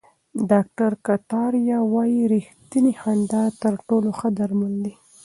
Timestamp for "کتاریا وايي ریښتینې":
1.07-2.93